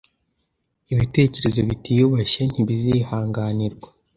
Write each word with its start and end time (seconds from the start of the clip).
Ibitekerezo 0.93 1.59
bitiyubashye 1.69 2.41
ntibizihanganirwa. 2.51 3.89